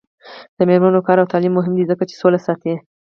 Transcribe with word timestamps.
د 0.57 0.59
میرمنو 0.69 1.05
کار 1.07 1.17
او 1.21 1.31
تعلیم 1.33 1.53
مهم 1.55 1.73
دی 1.75 1.83
ځکه 1.91 2.03
چې 2.09 2.15
سوله 2.21 2.39
ساتي. 2.45 2.73